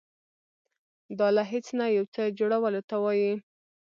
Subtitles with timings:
[1.19, 3.33] دا له هیڅ نه یو څه جوړولو ته وایي.